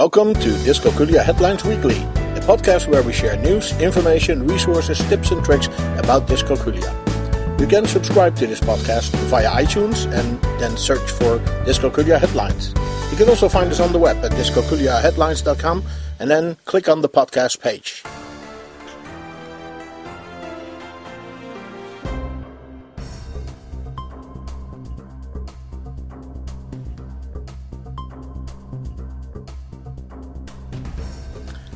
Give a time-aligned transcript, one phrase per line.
[0.00, 5.44] Welcome to Dyscalculia Headlines Weekly, a podcast where we share news, information, resources, tips, and
[5.44, 5.66] tricks
[5.98, 6.90] about dyscalculia.
[7.60, 12.72] You can subscribe to this podcast via iTunes and then search for Dyscalculia Headlines.
[13.10, 15.84] You can also find us on the web at dyscalculiaheadlines.com
[16.18, 18.02] and then click on the podcast page.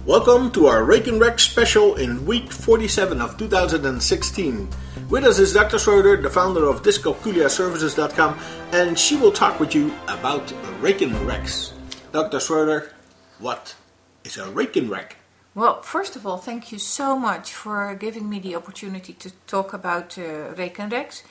[0.06, 4.68] Welcome to our Rekenrek special in week 47 of 2016.
[5.08, 5.78] With us is Dr.
[5.78, 8.38] Schroeder, the founder of dyscalculiaservices.com,
[8.72, 11.72] and she will talk with you about Rake and Recs.
[12.12, 12.38] Dr.
[12.38, 12.92] Schroeder,
[13.38, 13.76] what
[14.24, 15.12] is a Rekenrek?
[15.54, 19.72] Well, first of all, thank you so much for giving me the opportunity to talk
[19.72, 21.22] about uh, Rekenreks.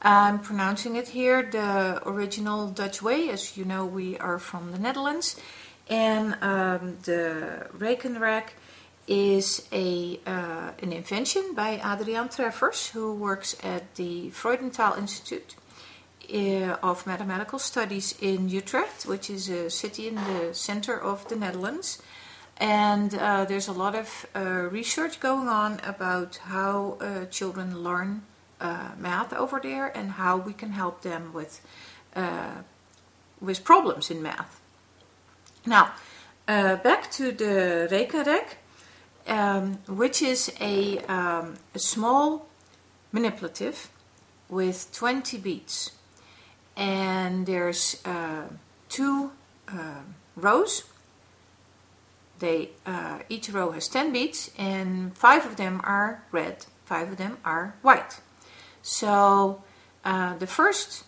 [0.00, 3.28] I'm pronouncing it here the original Dutch way.
[3.28, 5.38] As you know, we are from the Netherlands.
[5.88, 8.50] And um, the Rekenrek
[9.06, 15.56] is a, uh, an invention by Adriaan Treffers, who works at the Freudenthal Institute
[16.32, 21.36] uh, of Mathematical Studies in Utrecht, which is a city in the center of the
[21.36, 22.00] Netherlands.
[22.56, 28.22] And uh, there's a lot of uh, research going on about how uh, children learn
[28.60, 31.60] uh, math over there and how we can help them with,
[33.40, 34.63] with problems in math.
[35.66, 35.92] Now,
[36.46, 38.56] uh, back to the Rekenrek,
[39.26, 42.46] um, which is a, um, a, small
[43.12, 43.88] manipulative
[44.50, 45.92] with 20 beats.
[46.76, 48.48] And there's uh,
[48.90, 49.30] two
[49.68, 50.02] uh,
[50.36, 50.84] rows.
[52.40, 57.16] They uh, each row has 10 beats, and five of them are red, five of
[57.16, 58.20] them are white.
[58.82, 59.62] So
[60.04, 61.04] uh, the first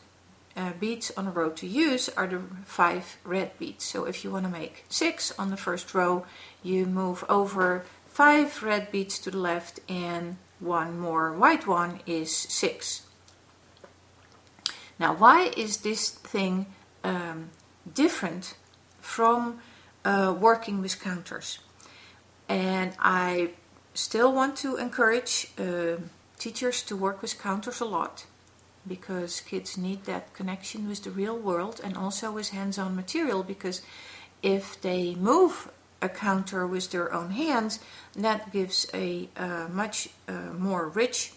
[0.57, 3.85] uh, beats on a row to use are the five red beads.
[3.85, 6.25] So if you want to make six on the first row,
[6.63, 12.35] you move over five red beads to the left and one more white one is
[12.35, 13.03] six.
[14.99, 16.67] Now, why is this thing
[17.05, 17.51] um,
[17.93, 18.55] different
[19.01, 19.61] from
[20.05, 21.59] uh, working with counters?
[22.49, 23.51] And I
[23.93, 25.97] still want to encourage uh,
[26.39, 28.25] teachers to work with counters a lot
[28.89, 33.43] because kids need that connection with the real world and also with hands on material
[33.43, 33.83] because
[34.43, 35.71] if they move
[36.03, 37.81] a counter with their own hands,
[38.15, 41.33] that gives a uh, much uh, more rich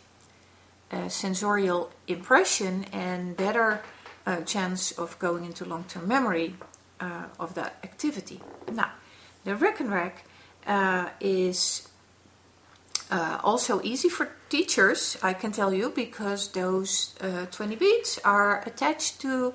[0.92, 3.82] uh, sensorial impression and better
[4.26, 6.56] uh, chance of going into long term memory
[7.00, 8.42] uh, of that activity.
[8.72, 8.92] Now,
[9.44, 10.14] the Rekenrek
[10.68, 11.88] uh, is
[13.12, 18.62] uh, also easy for teachers, I can tell you, because those uh, 20 beads are
[18.66, 19.54] attached to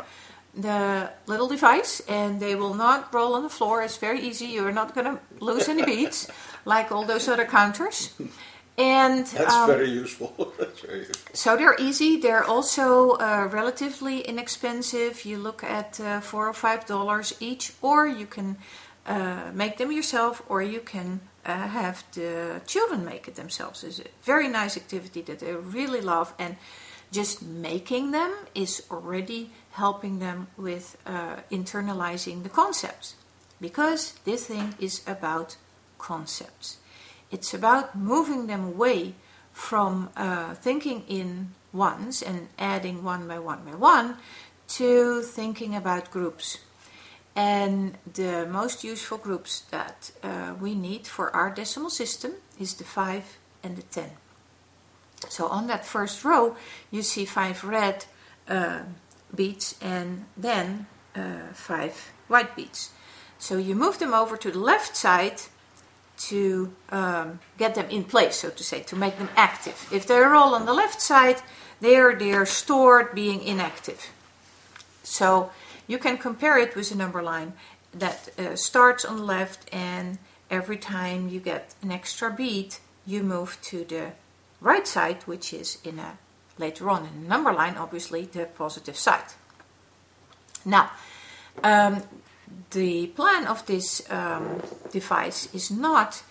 [0.56, 3.82] the little device and they will not roll on the floor.
[3.82, 4.46] It's very easy.
[4.46, 6.28] You're not going to lose any beads
[6.64, 8.14] like all those other counters.
[8.76, 10.52] And that's um, very useful.
[10.58, 11.30] that's very useful.
[11.32, 12.20] So they're easy.
[12.20, 15.24] They're also uh, relatively inexpensive.
[15.24, 18.56] You look at uh, four or five dollars each, or you can
[19.06, 23.84] uh, make them yourself, or you can uh, have the children make it themselves.
[23.84, 26.56] It's a very nice activity that they really love, and
[27.10, 33.14] just making them is already helping them with uh, internalizing the concepts
[33.60, 35.56] because this thing is about
[35.98, 36.78] concepts.
[37.30, 39.14] It's about moving them away
[39.52, 44.16] from uh, thinking in ones and adding one by one by one
[44.66, 46.58] to thinking about groups
[47.36, 52.84] and the most useful groups that uh, we need for our decimal system is the
[52.84, 54.10] 5 and the 10.
[55.28, 56.56] So on that first row,
[56.90, 58.04] you see 5 red
[58.48, 58.80] uh,
[59.34, 60.86] beats and then
[61.16, 62.90] uh, 5 white beads.
[63.38, 65.42] So you move them over to the left side
[66.16, 69.88] to um, get them in place, so to say, to make them active.
[69.92, 71.42] If they're all on the left side,
[71.80, 74.12] they're, they're stored being inactive.
[75.02, 75.50] So
[75.86, 77.52] you can compare it with a number line
[77.92, 80.18] that uh, starts on the left and
[80.50, 84.12] every time you get an extra beat you move to the
[84.60, 86.18] right side which is in a
[86.58, 89.32] later on in a number line obviously the positive side.
[90.64, 90.90] Now
[91.62, 92.02] um,
[92.70, 94.60] the plan of this um,
[94.90, 96.22] device is not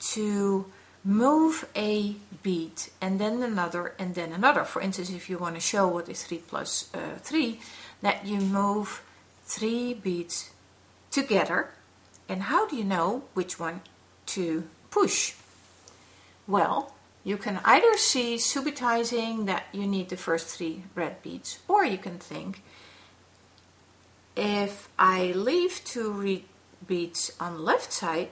[0.00, 0.66] to
[1.04, 4.64] move a beat and then another and then another.
[4.64, 7.60] For instance, if you want to show what is 3 plus, uh, 3,
[8.02, 9.02] that you move
[9.44, 10.50] three beads
[11.10, 11.70] together.
[12.28, 13.80] And how do you know which one
[14.26, 15.34] to push?
[16.46, 21.84] Well, you can either see subitizing that you need the first three red beads, or
[21.84, 22.62] you can think
[24.36, 26.42] if I leave two red
[26.86, 28.30] beads on the left side,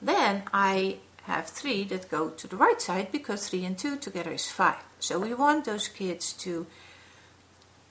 [0.00, 4.32] then I have three that go to the right side because three and two together
[4.32, 4.82] is five.
[5.00, 6.66] So we want those kids to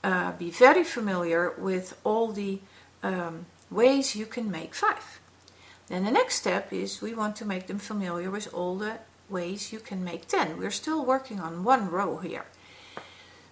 [0.04, 2.60] uh, be very familiar with all the
[3.02, 5.20] um, ways you can make five.
[5.88, 8.98] Then the next step is we want to make them familiar with all the
[9.28, 10.58] ways you can make 10.
[10.58, 12.46] We're still working on one row here.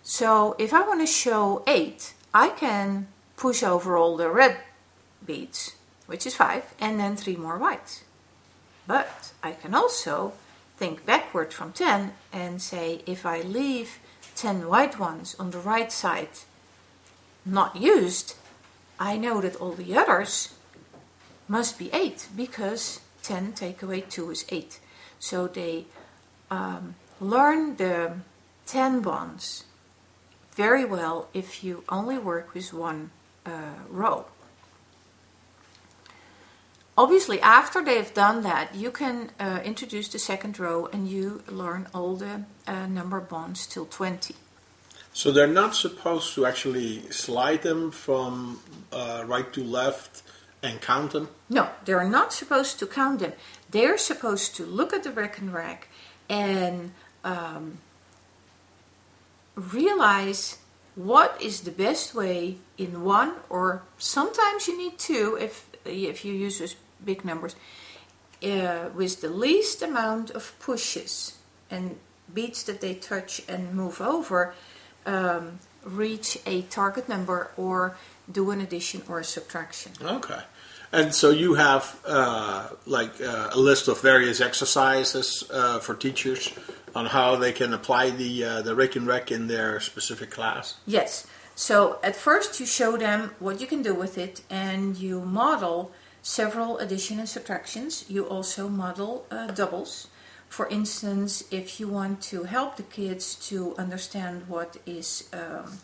[0.03, 4.59] So if I want to show 8, I can push over all the red
[5.25, 5.75] beads,
[6.07, 8.05] which is 5, and then 3 more whites.
[8.87, 10.35] But I can also
[10.77, 13.99] think backward from 10 and say if I leave
[14.37, 16.29] 10 white ones on the right side
[17.45, 18.35] not used,
[18.99, 20.55] I know that all the others
[21.49, 24.81] must be 8 because 10 take away 2 is 8.
[25.19, 25.87] So they
[26.51, 28.19] um, learn the
[28.67, 29.65] 10 bonds
[30.55, 33.11] very well if you only work with one
[33.45, 34.27] uh, row.
[36.99, 41.89] Obviously, after they've done that, you can uh, introduce the second row and you learn
[41.93, 44.35] all the uh, number bonds till 20.
[45.13, 48.61] So they're not supposed to actually slide them from
[48.93, 50.23] uh, right to left
[50.63, 51.29] and count them?
[51.49, 53.33] No, they're not supposed to count them.
[53.71, 55.85] They're supposed to look at the rekenrek
[56.29, 56.93] and
[57.25, 57.79] um,
[59.55, 60.59] realize
[60.95, 66.33] what is the best way in one or sometimes you need two if if you
[66.33, 67.57] use big numbers
[68.43, 71.39] uh, with the least amount of pushes
[71.71, 71.97] and
[72.33, 74.55] beats that they touch and move over
[75.07, 77.97] um, reach a target number or
[78.31, 79.93] do an addition or a subtraction.
[80.03, 80.41] Okay.
[80.93, 86.53] And so you have uh, like uh, a list of various exercises uh, for teachers
[86.95, 90.77] on how they can apply the uh, the Rekenrek in their specific class.
[90.87, 91.27] Yes.
[91.55, 95.93] So at first you show them what you can do with it, and you model
[96.27, 98.05] several addition and subtractions.
[98.09, 100.09] You also model uh, doubles.
[100.49, 105.79] For instance, if you want to help the kids to understand what is um,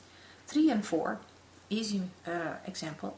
[0.47, 1.21] three and four,
[1.71, 3.17] easy uh, example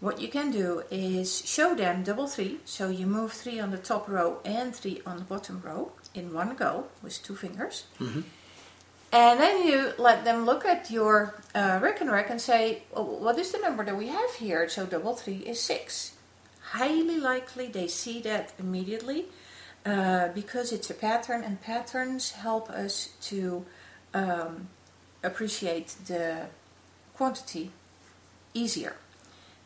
[0.00, 3.78] what you can do is show them double three, so you move three on the
[3.78, 7.84] top row and three on the bottom row in one go with two fingers.
[7.98, 8.20] Mm-hmm.
[9.10, 13.50] And then you let them look at your uh, rekenrek and say, oh, what is
[13.52, 14.68] the number that we have here?
[14.68, 16.12] So double three is six.
[16.72, 19.26] Highly likely they see that immediately
[19.86, 23.64] uh, because it's a pattern, and patterns help us to
[24.12, 24.68] um,
[25.22, 26.46] appreciate the
[27.14, 27.70] quantity
[28.52, 28.96] easier.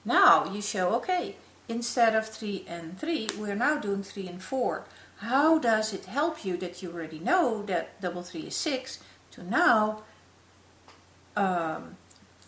[0.05, 1.37] Now you show, okay,
[1.69, 4.85] instead of 3 and 3, we're now doing 3 and 4.
[5.17, 8.99] How does it help you that you already know that double 3 is 6
[9.33, 10.03] to now
[11.37, 11.97] um,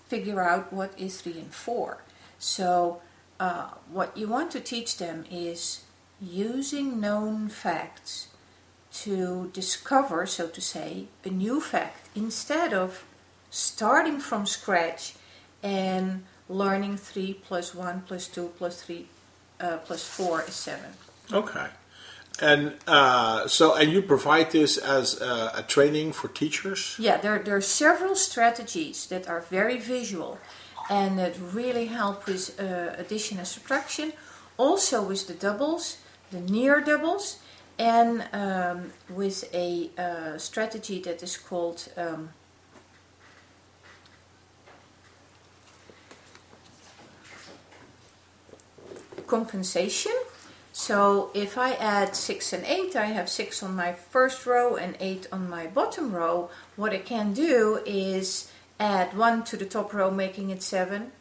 [0.07, 1.99] figure out what is 3 and 4?
[2.39, 3.01] So
[3.41, 5.83] uh, what you want to teach them is
[6.21, 8.29] using known facts
[8.93, 13.05] to discover, so to say, a new fact instead of
[13.51, 15.15] starting from scratch
[15.63, 19.07] and learning 3 plus 1 plus 2 plus 3
[19.61, 20.85] uh, plus 4 is 7.
[21.33, 21.67] Okay.
[22.41, 26.97] And uh, so, and you provide this as a, a, training for teachers?
[26.99, 30.39] Yeah, there, there are several strategies that are very visual
[30.91, 34.13] and that really help with uh, addition and subtraction.
[34.57, 35.99] Also with the doubles,
[36.31, 37.39] the near doubles,
[37.79, 42.31] and um, with a uh, strategy that is called um,
[49.27, 50.13] compensation.
[50.73, 54.97] So if I add 6 and 8, I have 6 on my first row and
[55.01, 56.51] 8 on my bottom row.
[56.77, 61.13] What I can do is add 1 to the top row, making it 7,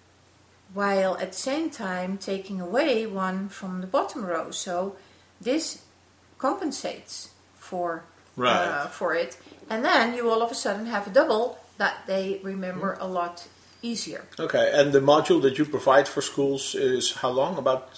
[0.74, 4.52] while at the same time taking away 1 from the bottom row.
[4.52, 4.96] So
[5.40, 5.84] this
[6.38, 8.04] compensates for,
[8.36, 8.68] right.
[8.68, 9.38] uh, for it.
[9.70, 13.48] And then you all of a sudden have a double that they remember a lot
[13.82, 14.26] easier.
[14.40, 17.58] Okay, and the module that you provide for schools is how long?
[17.58, 17.90] About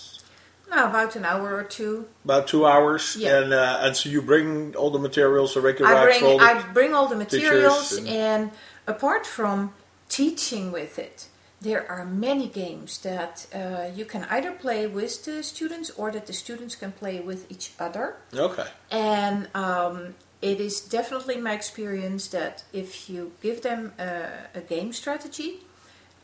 [0.69, 2.07] no, about an hour or two.
[2.23, 3.15] About two hours.
[3.17, 3.39] Yeah.
[3.39, 6.93] And uh, and so you bring all the materials, the regular I bring I bring
[6.93, 8.51] all the materials, and, and
[8.87, 9.73] apart from
[10.09, 11.27] teaching with it,
[11.61, 16.27] there are many games that uh, you can either play with the students or that
[16.27, 18.17] the students can play with each other.
[18.33, 18.67] Okay.
[18.91, 24.93] And um, it is definitely my experience that if you give them a, a game
[24.93, 25.61] strategy,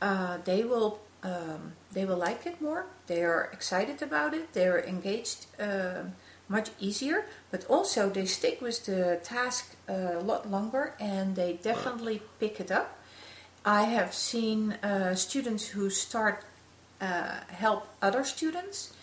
[0.02, 2.88] uh, they will um, they will like it more.
[3.08, 4.54] They are excited about it.
[4.54, 6.04] They are engaged uh,
[6.52, 12.22] much easier, but also they stick with the task a lot longer and they definitely
[12.40, 12.88] pick it up.
[13.66, 16.44] I have seen uh, students who start
[17.00, 18.94] uh, help other students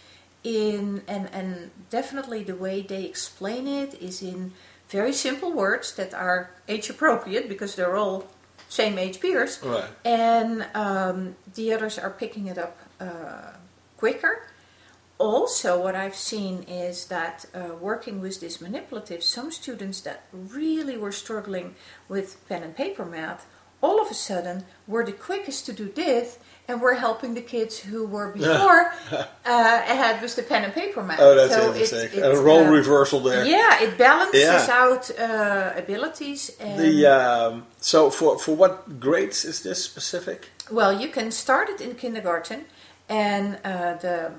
[0.44, 4.52] in and and definitely the way they explain it is in
[4.88, 8.22] very simple words that are age appropriate because they're all
[8.68, 9.84] same age peers, Right.
[10.04, 13.52] and um, the others are picking it up uh,
[13.96, 14.34] quicker.
[15.18, 20.96] Also, what I've seen is that uh, working with this manipulative, some students that really
[20.96, 21.74] were struggling
[22.08, 23.44] with pen and paper math,
[23.80, 27.78] all of a sudden were the quickest to do this, and were helping the kids
[27.78, 31.18] who were before uh, ahead with the pen and paper math.
[31.20, 32.20] Oh, that's So it- interesting.
[32.22, 33.44] it, a role uh, reversal there.
[33.46, 34.66] Yeah, it balances Yeah.
[34.70, 36.50] out uh, abilities.
[36.60, 40.50] And The um, so for for what grades is this specific?
[40.70, 42.66] Well, you can start it in kindergarten,
[43.08, 44.32] and uh, the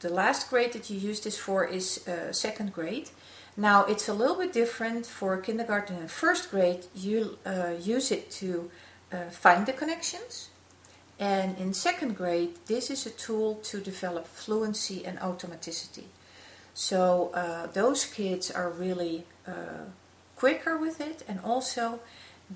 [0.00, 3.10] the last grade that you use this for is uh, second grade.
[3.56, 6.86] Now it's a little bit different for kindergarten and first grade.
[6.94, 8.70] You uh, use it to
[9.12, 10.50] uh, find the connections,
[11.18, 16.04] and in second grade, this is a tool to develop fluency and automaticity.
[16.72, 19.84] So uh, those kids are really uh,
[20.36, 22.00] quicker with it, and also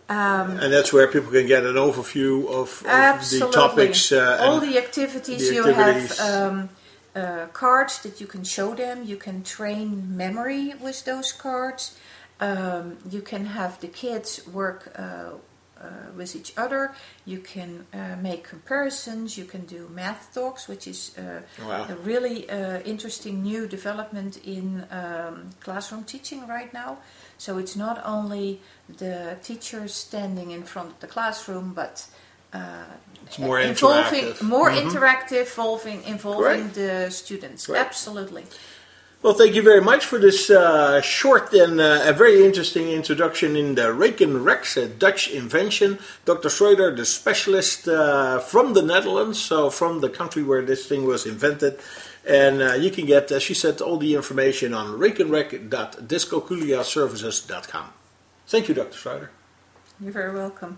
[0.09, 4.11] Um, And that's where people can get an overview of, of the topics.
[4.11, 6.69] Uh, All the activities the you have um,
[7.15, 9.03] uh, cards that you can show them.
[9.05, 11.97] You can train memory with those cards.
[12.39, 15.31] Um, you can have the kids work uh,
[15.79, 16.93] uh, with each other.
[17.25, 19.37] You can uh, make comparisons.
[19.37, 21.85] You can do math talks, which is uh, Wow.
[21.89, 26.97] a really uh, interesting new development in um, classroom teaching right now.
[27.37, 28.59] So it's not only
[28.97, 32.05] the teachers standing in front of the classroom, but
[32.53, 34.41] It's more involving interactive.
[34.41, 34.89] more Mhm.
[34.89, 37.69] interactive, involving involving the students.
[37.69, 38.45] Absolutely.
[39.23, 43.55] Well, thank you very much for this uh, short and uh, a very interesting introduction
[43.55, 45.97] in the Rekenreks, a Dutch invention.
[46.23, 46.49] Dr.
[46.49, 51.25] Schroeder, the specialist uh, from the Netherlands, so from the country where this thing was
[51.25, 51.79] invented.
[52.25, 57.93] And uh, you can get, as she said, all the information on rekenrek.dyscalculiaservices.com.
[58.47, 58.97] Thank you, Dr.
[58.97, 59.31] Schroeder.
[59.99, 60.77] You're very welcome.